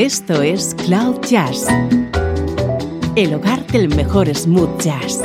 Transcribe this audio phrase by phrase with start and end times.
[0.00, 1.66] Esto es Cloud Jazz,
[3.16, 5.20] el hogar del mejor smooth jazz,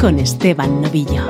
[0.00, 1.28] con Esteban Novillo.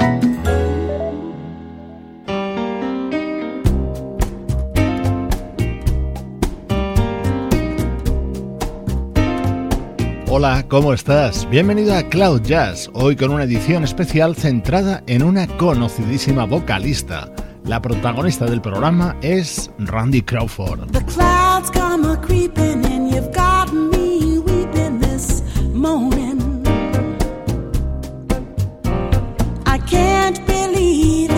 [10.31, 11.47] Hola, ¿cómo estás?
[11.51, 17.31] Bienvenido a Cloud Jazz, hoy con una edición especial centrada en una conocidísima vocalista
[17.65, 20.91] la protagonista del programa es Randy Crawford.
[20.93, 25.43] The clouds come a creeping and you've got me weeping this
[25.73, 26.65] morning.
[29.67, 31.31] I can't believe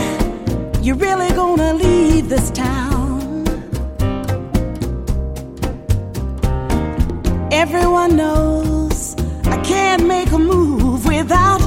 [0.83, 3.45] you're really gonna leave this town.
[7.51, 11.62] Everyone knows I can't make a move without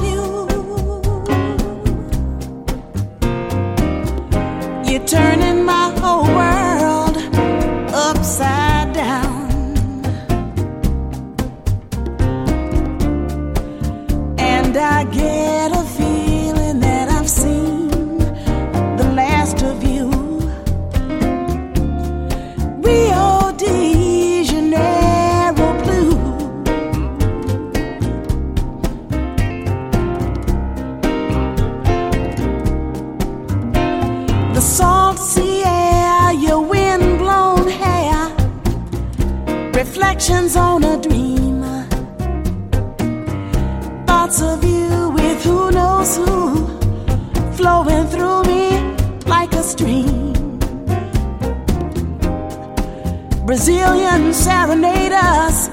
[53.56, 55.70] Brazilian serenaders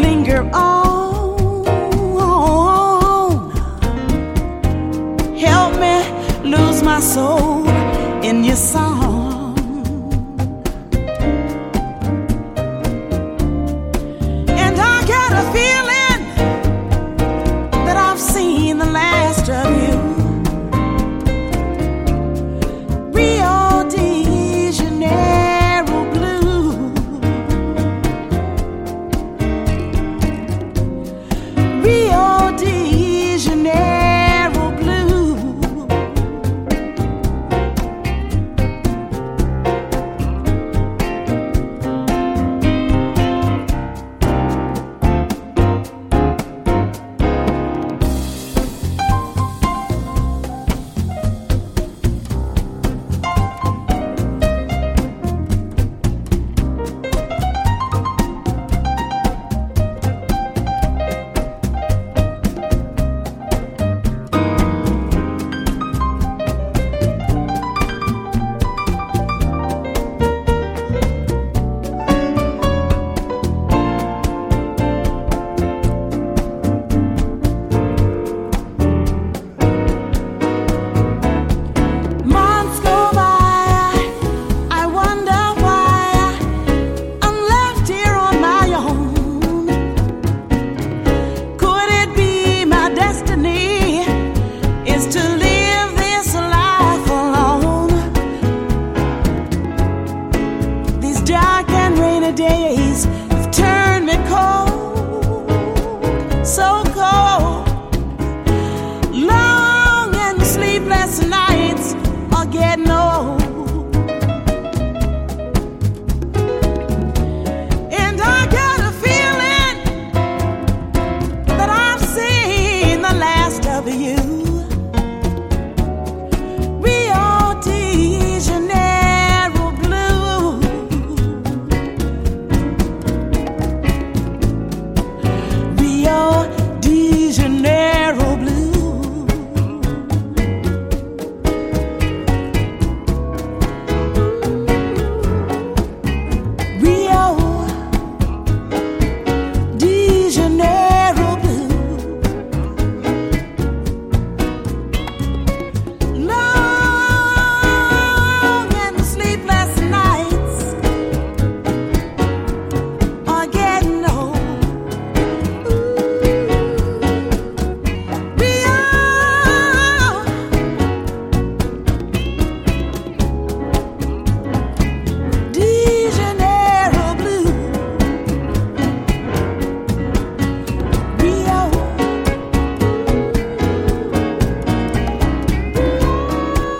[0.00, 1.60] linger on.
[5.36, 5.96] Help me
[6.48, 7.68] lose my soul
[8.24, 9.07] in your song.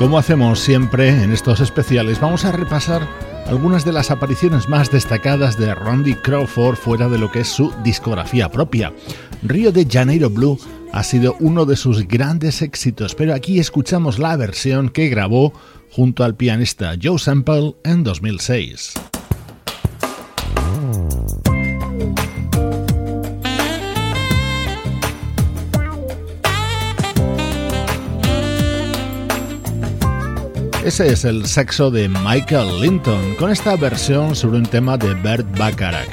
[0.08, 3.06] Como hacemos siempre en estos especiales, vamos a repasar
[3.46, 7.74] algunas de las apariciones más destacadas de Randy Crawford fuera de lo que es su
[7.84, 8.94] discografía propia.
[9.42, 10.58] Río de Janeiro Blue
[10.94, 15.52] ha sido uno de sus grandes éxitos, pero aquí escuchamos la versión que grabó
[15.90, 18.94] junto al pianista Joe Sample en 2006.
[30.88, 35.46] Ese es el sexo de Michael Linton con esta versión sobre un tema de Bert
[35.58, 36.08] Bacharach.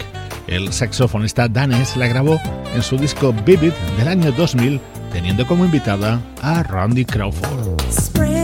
[0.48, 2.42] El saxofonista danés la grabó
[2.75, 4.81] en su disco Vivid del año 2000
[5.13, 8.35] teniendo como invitada a Randy Crawford.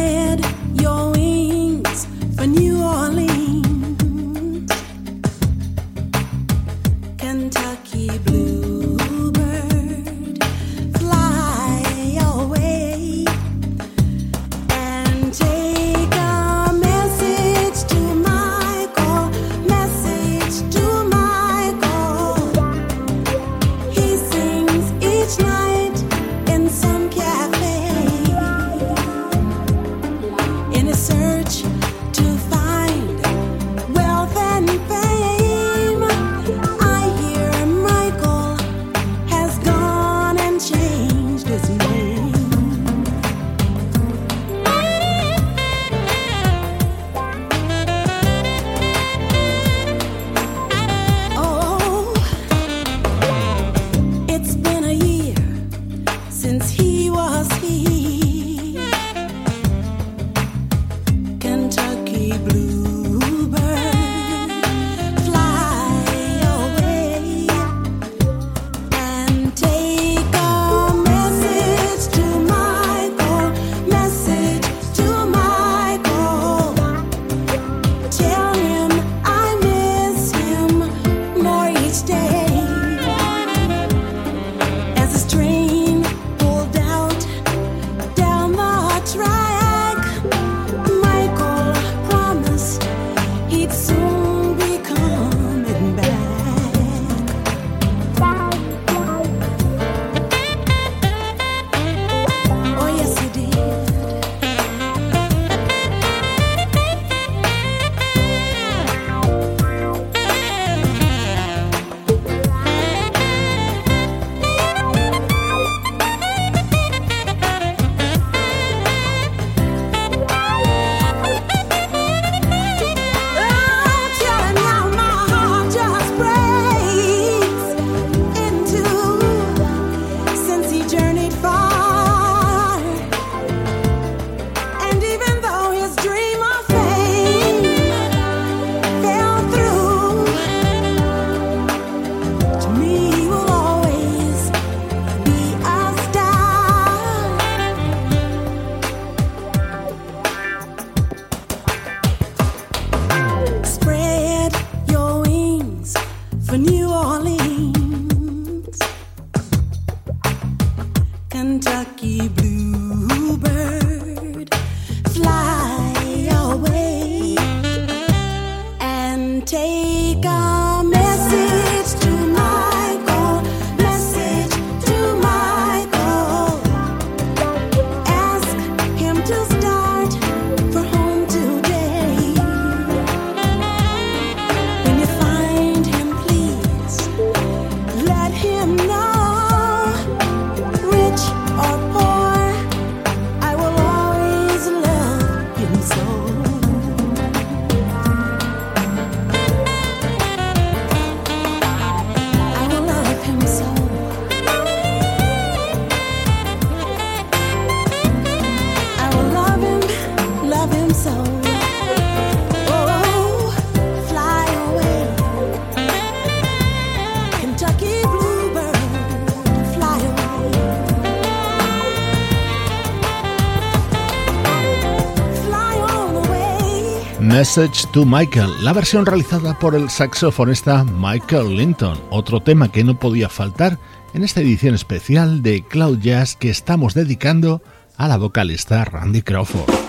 [227.54, 232.98] Message to Michael, la versión realizada por el saxofonista Michael Linton, otro tema que no
[232.98, 233.78] podía faltar
[234.14, 237.62] en esta edición especial de Cloud Jazz que estamos dedicando
[237.98, 239.81] a la vocalista Randy Crawford.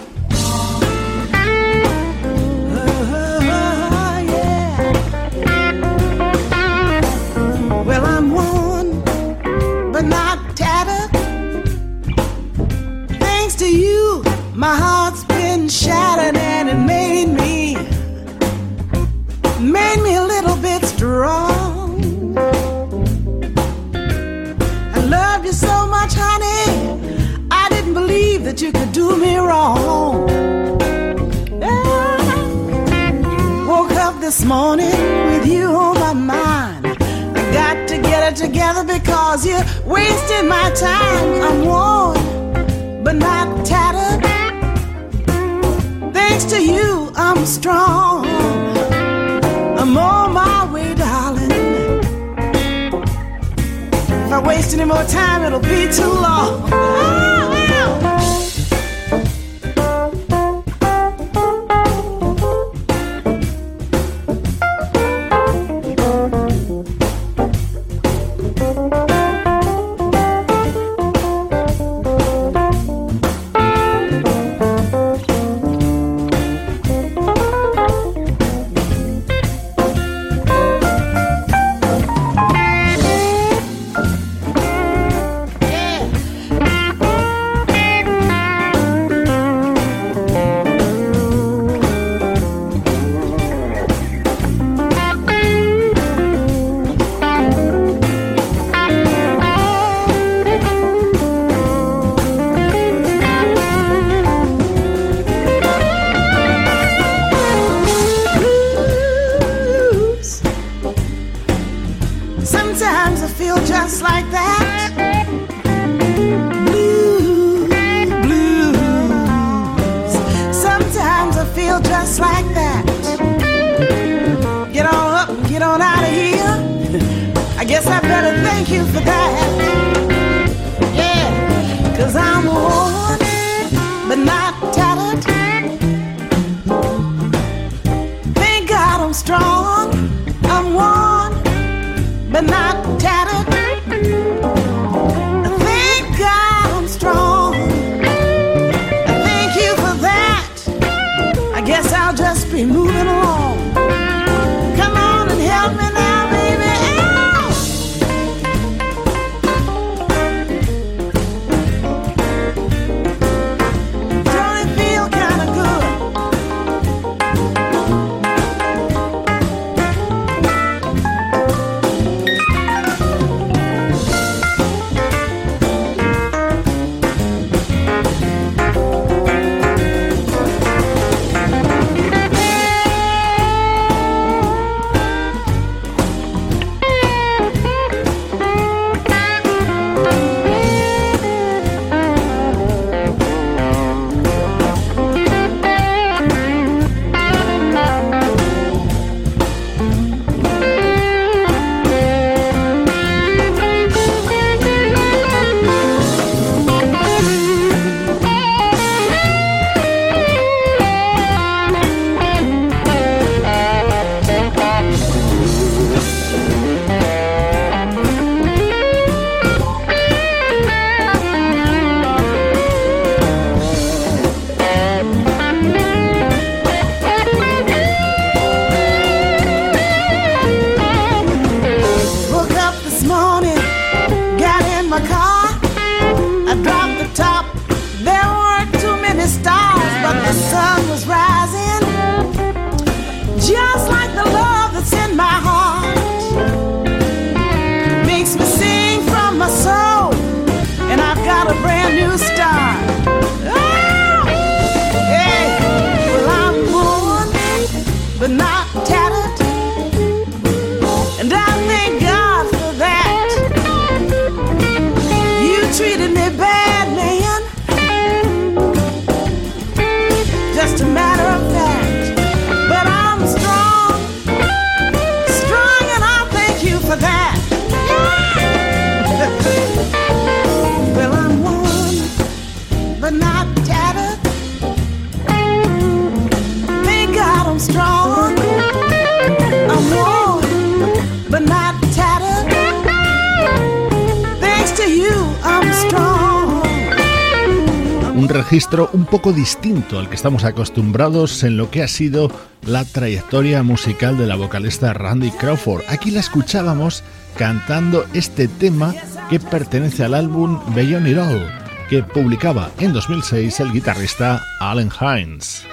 [298.32, 302.30] Registro un poco distinto al que estamos acostumbrados en lo que ha sido
[302.66, 305.82] la trayectoria musical de la vocalista Randy Crawford.
[305.88, 307.02] Aquí la escuchábamos
[307.36, 308.94] cantando este tema
[309.28, 311.48] que pertenece al álbum Beyond It All,
[311.88, 315.64] que publicaba en 2006 el guitarrista Allen Hines.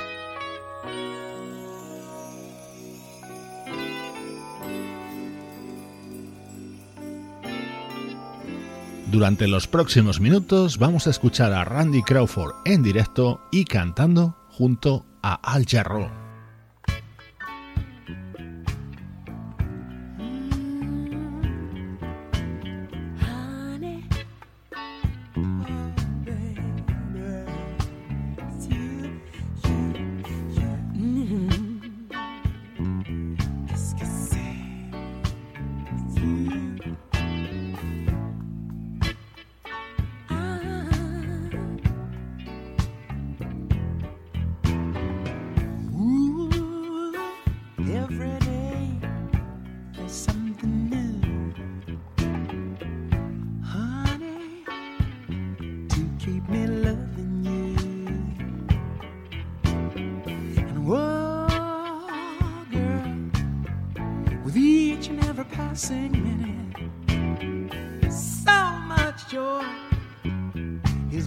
[9.11, 15.03] Durante los próximos minutos vamos a escuchar a Randy Crawford en directo y cantando junto
[15.23, 16.18] a Al Jarreau.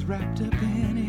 [0.05, 1.02] wrapped up in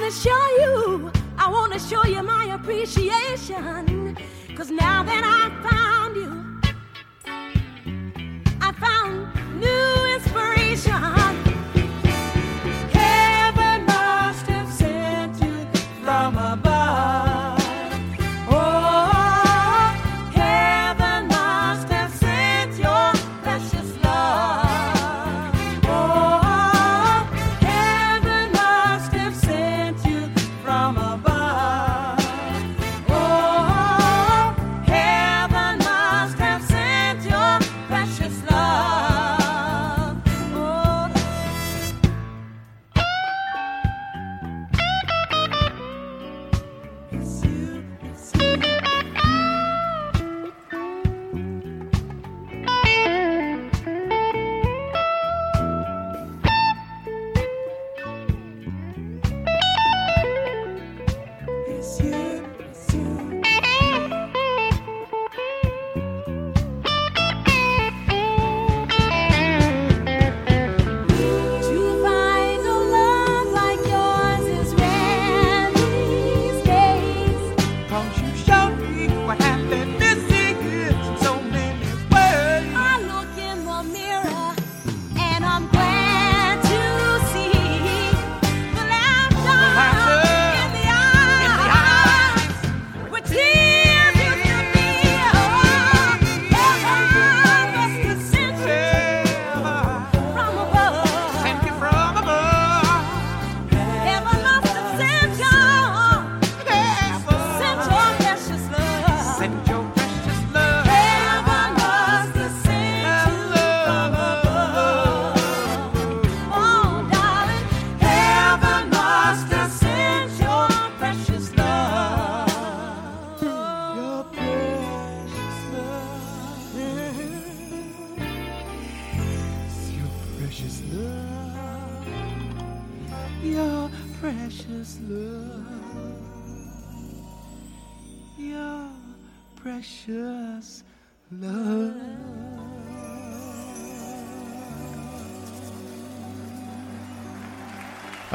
[0.00, 4.16] wanna show you, I wanna show you my appreciation.
[4.56, 6.60] Cause now that I found you,
[8.60, 9.97] I found new.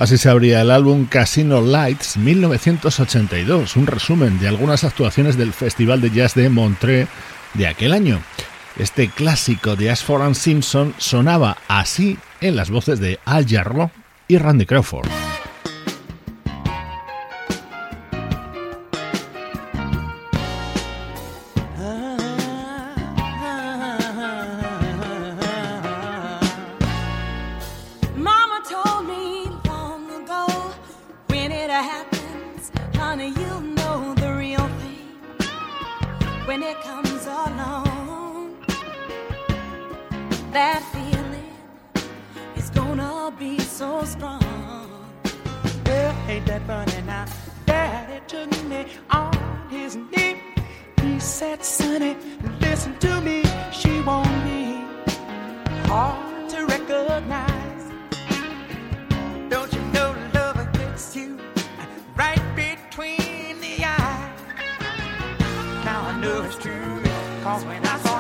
[0.04, 6.02] Así se abría el álbum Casino Lights 1982, un resumen de algunas actuaciones del Festival
[6.02, 7.08] de Jazz de Montreux
[7.54, 8.22] de aquel año.
[8.78, 13.92] Este clásico de Ashford and Simpson sonaba así en las voces de Al Jarreau
[14.28, 15.08] y Randy Crawford.
[67.43, 68.12] Cause when I saw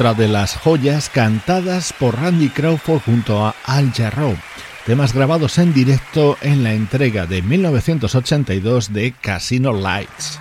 [0.00, 4.34] otra de las joyas cantadas por Randy Crawford junto a Al Jarreau,
[4.86, 10.40] temas grabados en directo en la entrega de 1982 de Casino Lights.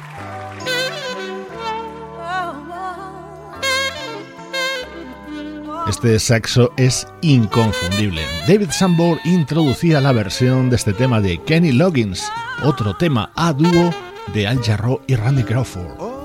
[5.90, 8.22] Este saxo es inconfundible.
[8.48, 12.32] David Sanborn introducía la versión de este tema de Kenny Loggins,
[12.64, 13.94] otro tema a dúo
[14.34, 16.00] de Al Jarreau y Randy Crawford.
[16.00, 16.20] Oh,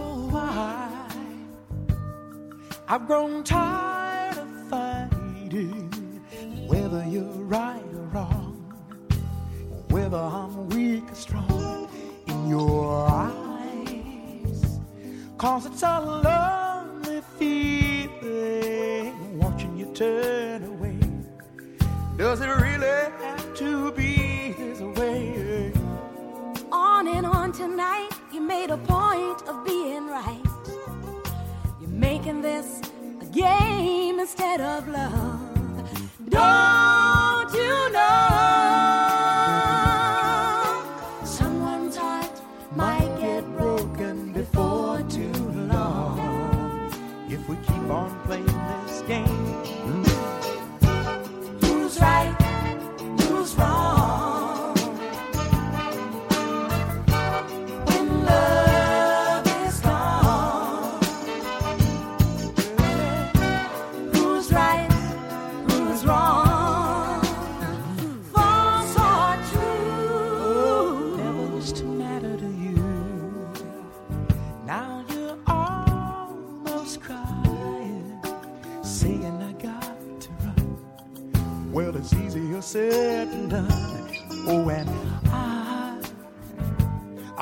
[3.44, 5.90] tired of fighting
[6.66, 8.72] whether you're right or wrong,
[9.90, 11.88] whether I'm weak or strong
[12.26, 14.78] in your eyes.
[15.36, 20.98] Cause it's a lonely feeling watching you turn away.
[22.16, 25.70] Does it really have to be this way?
[26.72, 30.40] On and on tonight, you made a point of being right.
[31.80, 32.80] You're making this
[33.34, 35.40] game instead of love.
[36.28, 37.03] Don't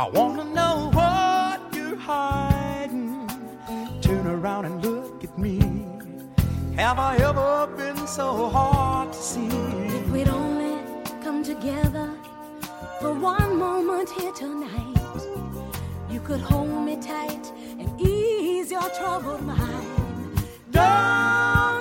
[0.02, 3.30] I wanna know what you're hiding.
[4.00, 5.60] Turn around and look at me.
[6.74, 9.46] Have I ever been so hard to see?
[9.46, 10.74] If we'd only
[11.22, 12.10] come together
[13.00, 14.96] for one moment here tonight,
[16.10, 19.86] you could hold me tight and ease your troubled mind.
[20.72, 21.71] Don't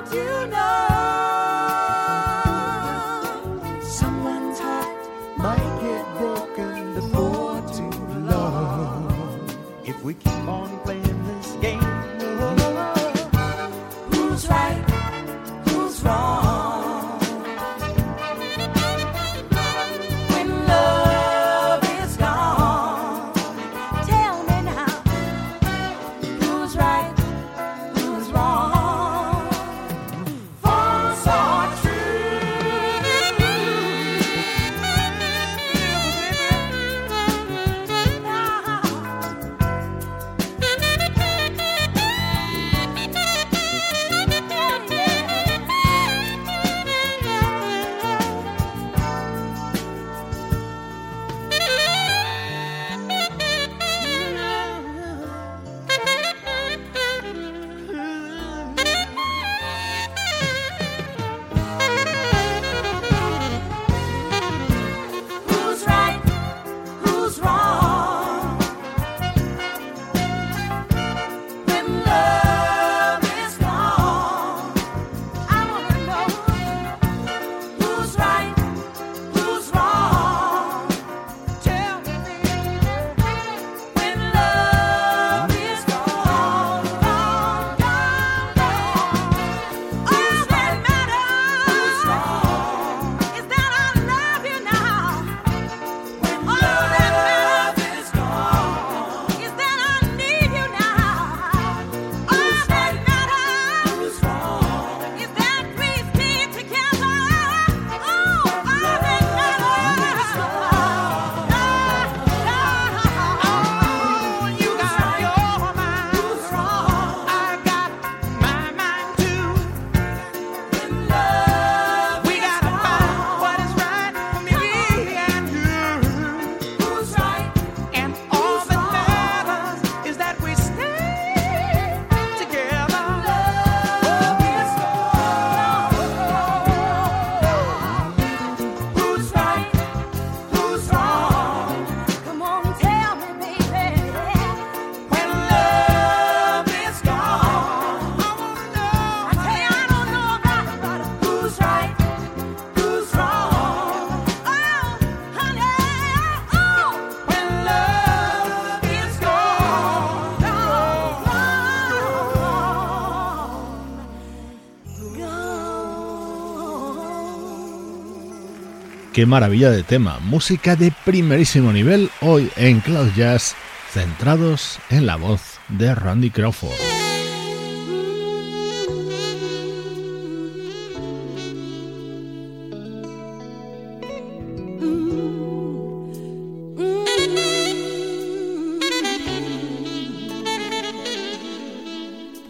[169.22, 170.18] qué maravilla de tema.
[170.20, 173.54] Música de primerísimo nivel hoy en Cloud Jazz,
[173.92, 176.72] centrados en la voz de Randy Crawford.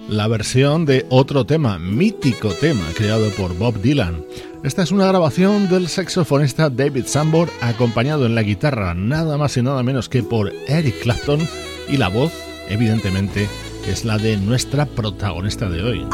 [0.07, 4.23] la versión de otro tema, mítico tema creado por Bob Dylan.
[4.63, 9.63] Esta es una grabación del saxofonista David Sambor acompañado en la guitarra nada más y
[9.63, 11.39] nada menos que por Eric Clapton
[11.89, 12.31] y la voz,
[12.69, 13.49] evidentemente,
[13.87, 16.07] es la de nuestra protagonista de hoy.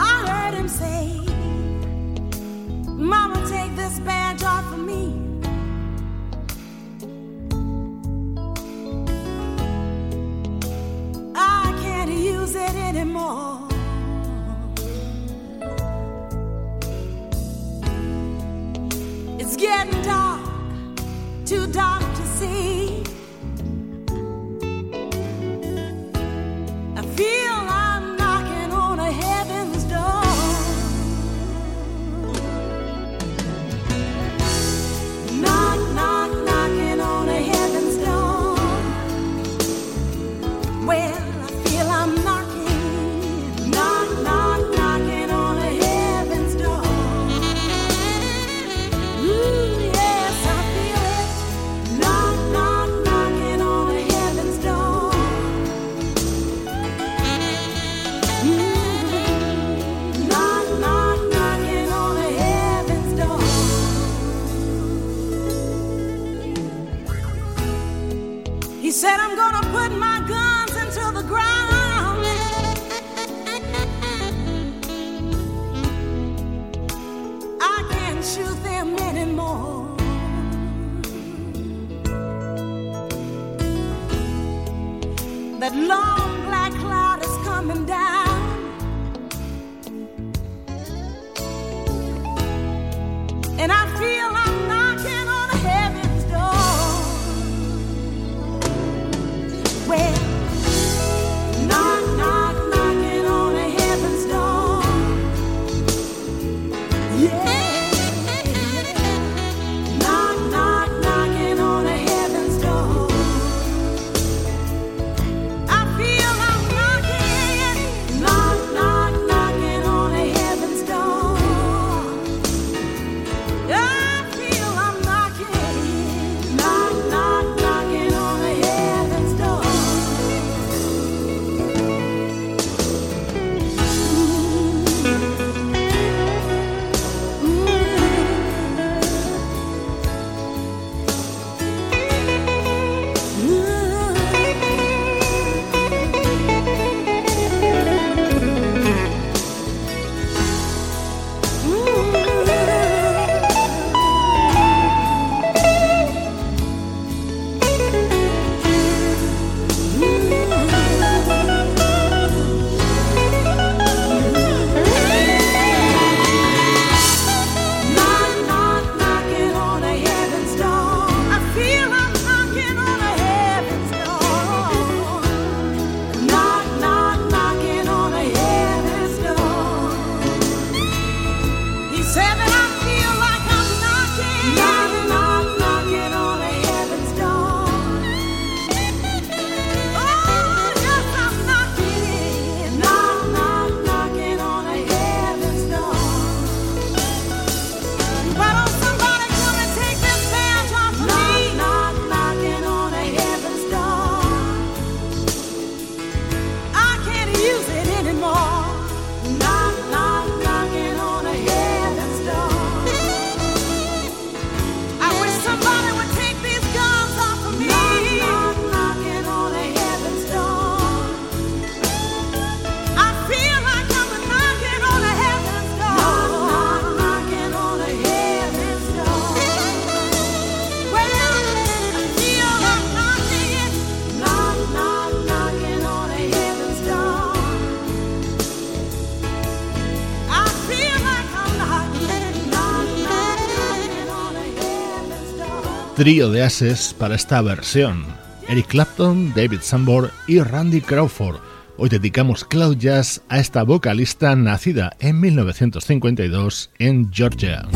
[245.97, 248.05] Trío de ases para esta versión.
[248.47, 251.37] Eric Clapton, David Sambor y Randy Crawford.
[251.75, 257.67] Hoy dedicamos Cloud Jazz a esta vocalista nacida en 1952 en Georgia.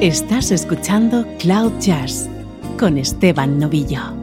[0.00, 2.26] Estás escuchando Cloud Jazz
[2.78, 4.21] con Esteban Novillo.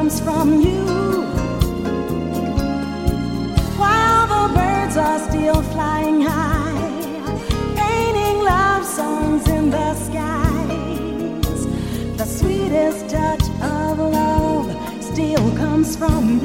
[0.00, 0.86] Comes from you.
[3.76, 7.20] While the birds are still flying high,
[7.76, 11.66] painting love songs in the skies,
[12.16, 14.68] the sweetest touch of love
[15.02, 16.39] still comes from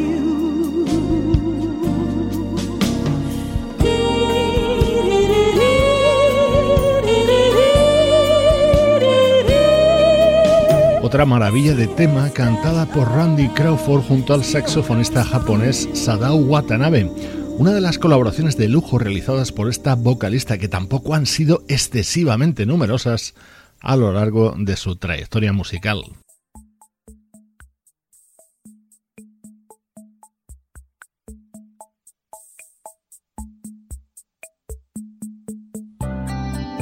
[11.16, 17.10] Otra maravilla de tema cantada por Randy Crawford junto al saxofonista japonés Sadao Watanabe.
[17.58, 22.66] Una de las colaboraciones de lujo realizadas por esta vocalista que tampoco han sido excesivamente
[22.66, 23.34] numerosas
[23.80, 26.04] a lo largo de su trayectoria musical.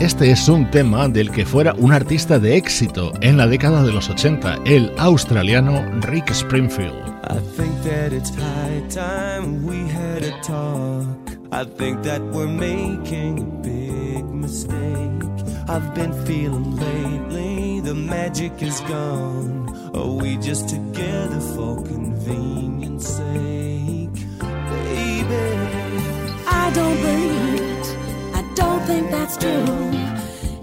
[0.04, 3.94] Este es un tema del que fuera un artista de éxito en la década de
[3.94, 7.08] los 80, el australiano Rick Springfield.
[7.30, 11.08] I think that it's high time we had a talk.
[11.54, 14.76] I think that we're making a big mistake.
[15.70, 19.70] I've been feeling lately the magic is gone.
[19.96, 24.20] Are we just together for convenience sake?
[24.68, 25.48] Baby,
[26.46, 27.43] I don't believe
[28.86, 29.66] think that's true.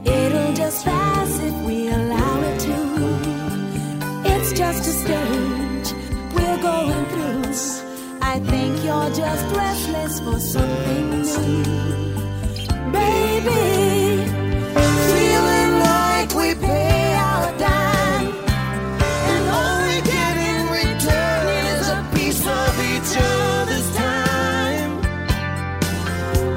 [0.05, 2.77] It'll just pass if we allow it to.
[4.33, 5.89] It's just a stage
[6.35, 7.31] we're going through.
[8.23, 11.64] I think you're just restless for something new.
[12.93, 14.25] Baby,
[15.12, 18.29] feeling like we pay our dime.
[19.33, 24.93] And all we get in return is a piece of each other's time.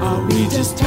[0.04, 0.78] Are we just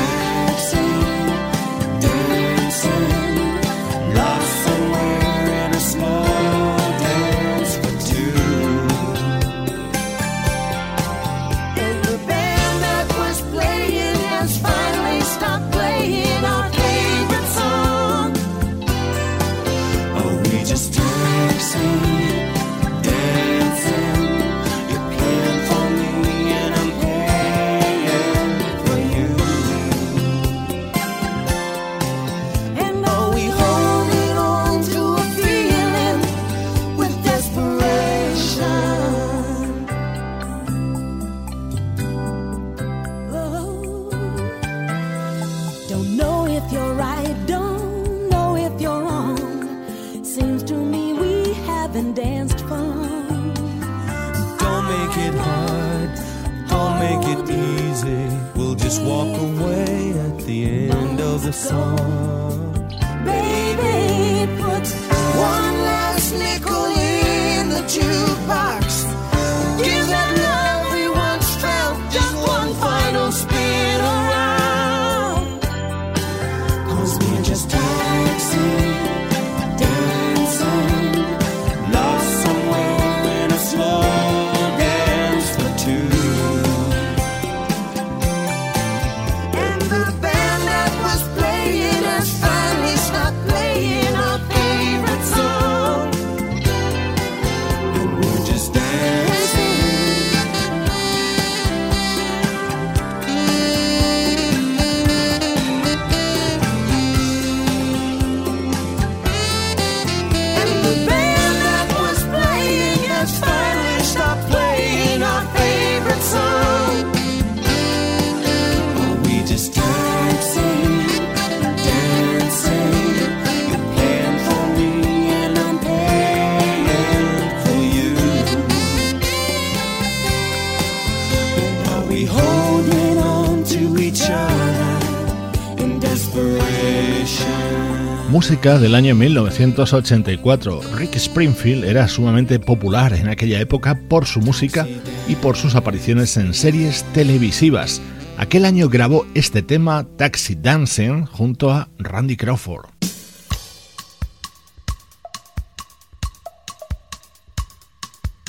[138.66, 140.80] Del año 1984.
[140.96, 144.88] Rick Springfield era sumamente popular en aquella época por su música
[145.28, 148.02] y por sus apariciones en series televisivas.
[148.36, 152.86] Aquel año grabó este tema Taxi Dancing junto a Randy Crawford.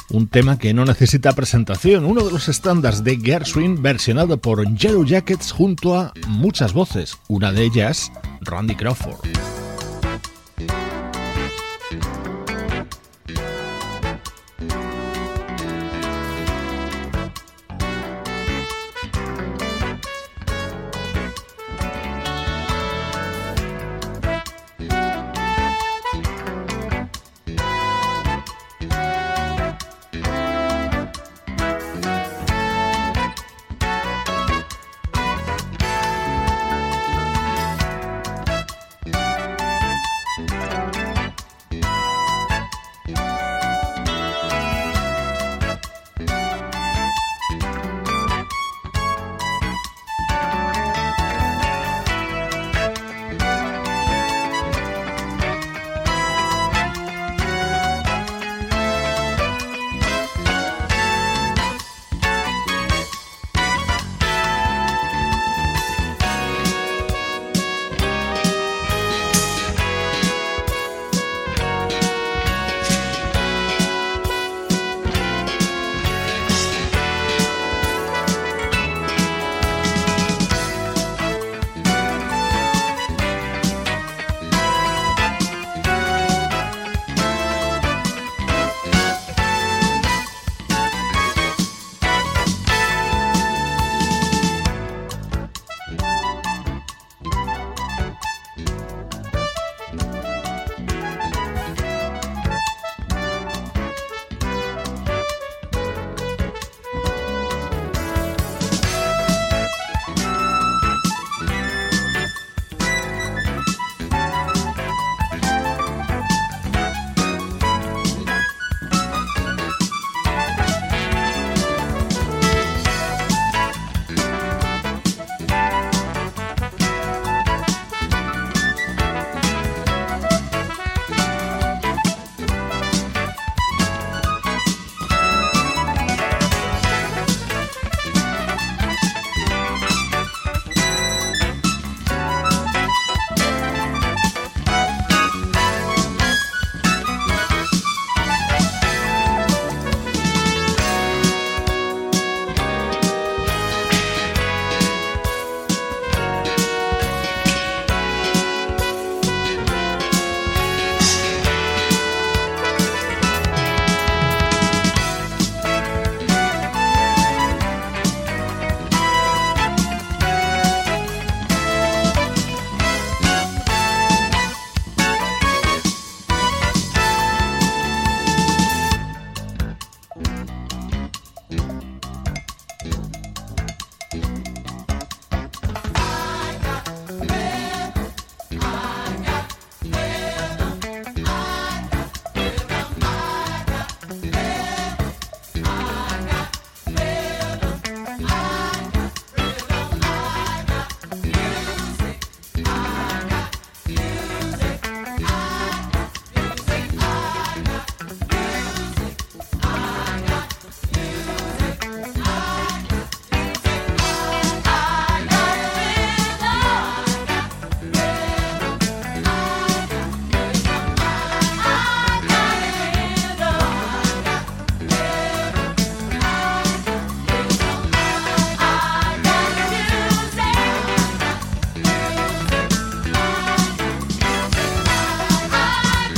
[0.09, 5.05] un tema que no necesita presentación, uno de los estándares de Gershwin versionado por Yellow
[5.05, 8.11] Jackets junto a muchas voces, una de ellas
[8.41, 9.66] Randy Crawford.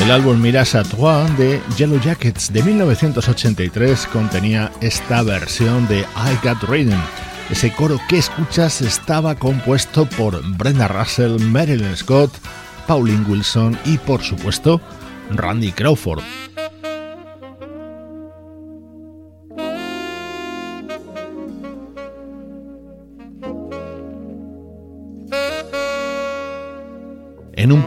[0.09, 0.81] El álbum Mirage à
[1.37, 6.99] de Yellow Jackets de 1983 contenía esta versión de I Got Rhythm.
[7.51, 12.31] Ese coro que escuchas estaba compuesto por Brenda Russell, Marilyn Scott,
[12.87, 14.81] Pauline Wilson y por supuesto
[15.29, 16.23] Randy Crawford.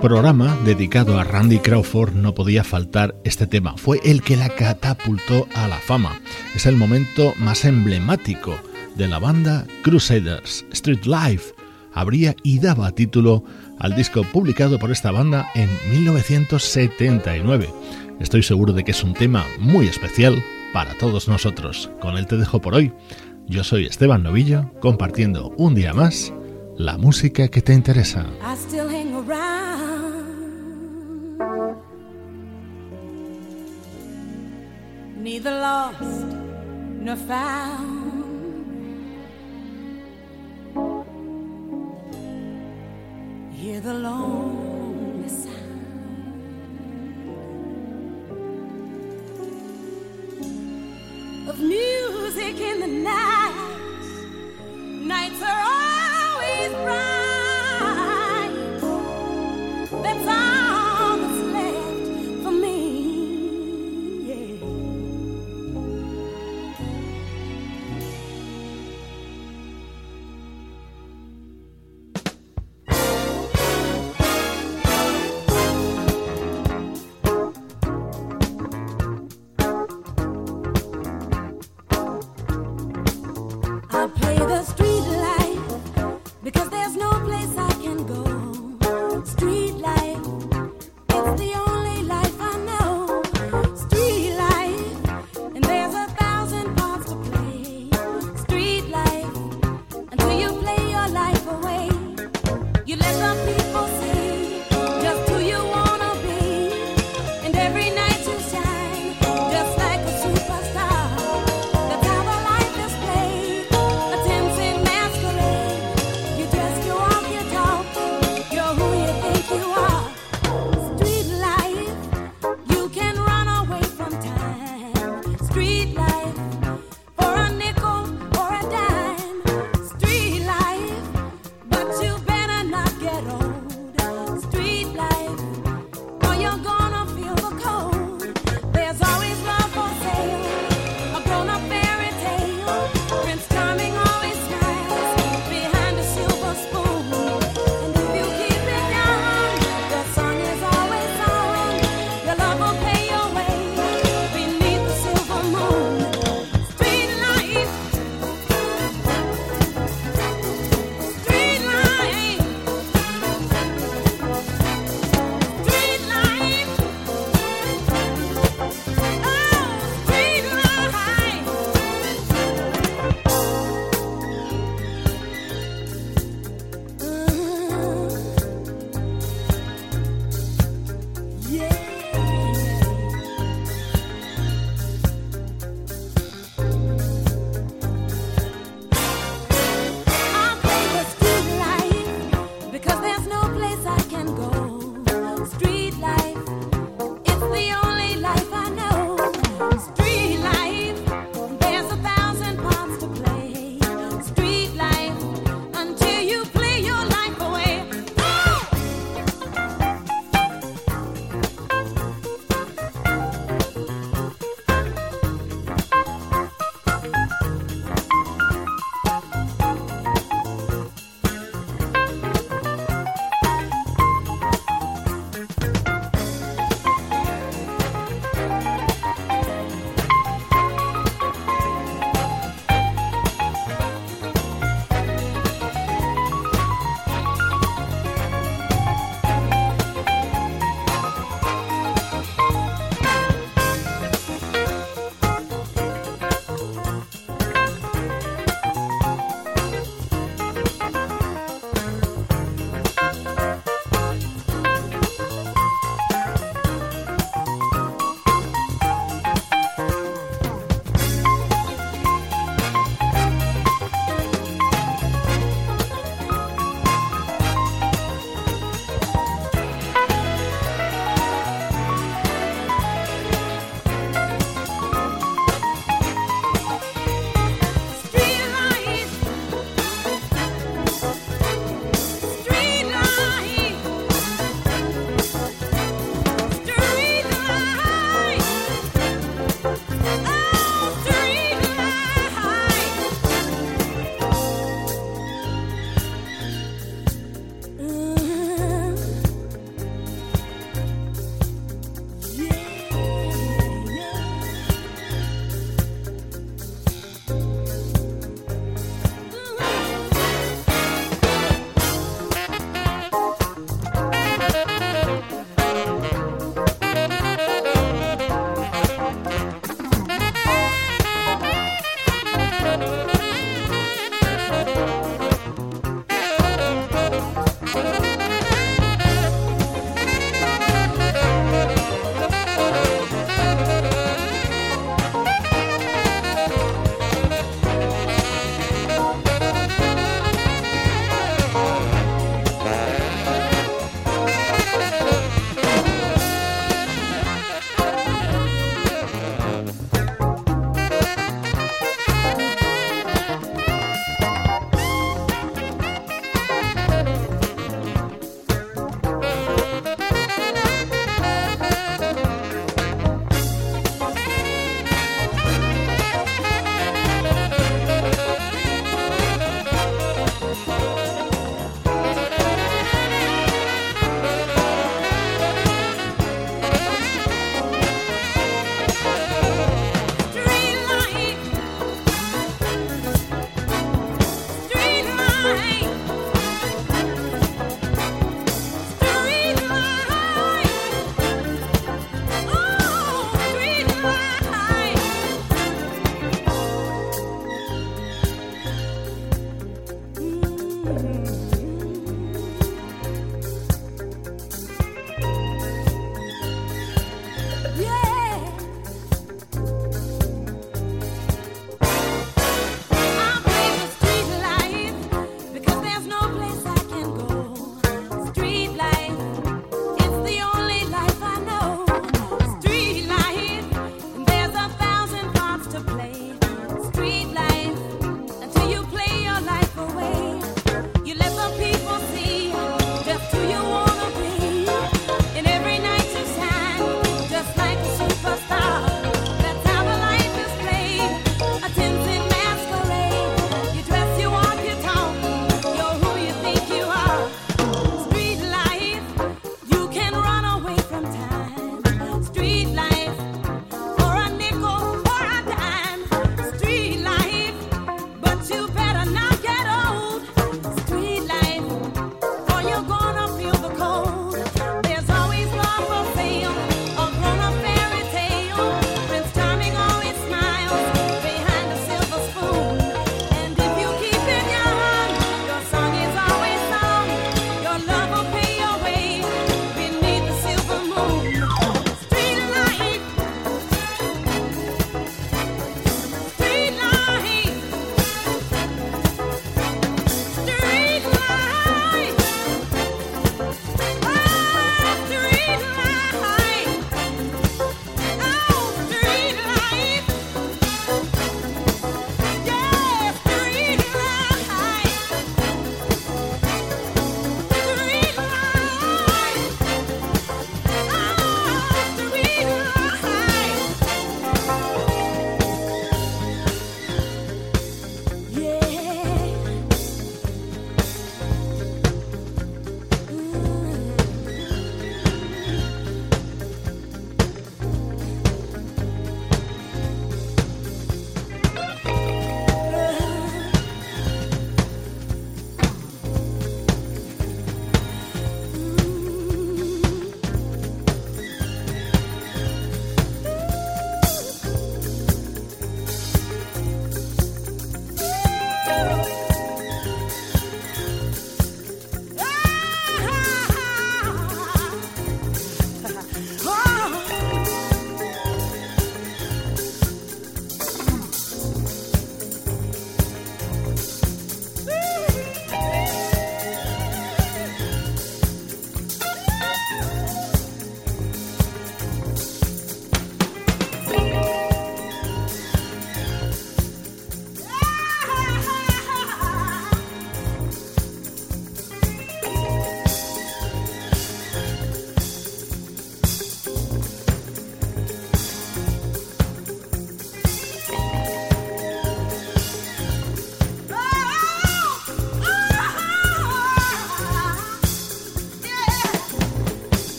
[0.00, 3.76] Programa dedicado a Randy Crawford no podía faltar este tema.
[3.76, 6.20] Fue el que la catapultó a la fama.
[6.54, 8.56] Es el momento más emblemático
[8.96, 10.64] de la banda Crusaders.
[10.72, 11.52] Street Life
[11.92, 13.44] abría y daba título
[13.78, 17.68] al disco publicado por esta banda en 1979.
[18.20, 20.42] Estoy seguro de que es un tema muy especial
[20.72, 21.90] para todos nosotros.
[22.00, 22.92] Con él te dejo por hoy.
[23.46, 26.32] Yo soy Esteban Novillo, compartiendo un día más
[26.76, 28.24] la música que te interesa.
[35.20, 36.26] Neither lost
[37.04, 37.98] nor found.
[43.52, 45.48] Hear the lonely sound
[51.48, 53.76] of music in the night.
[55.12, 57.09] Nights are always bright.